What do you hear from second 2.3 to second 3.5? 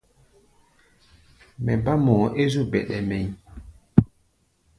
é zú bɛɗɛ mɛʼí̧.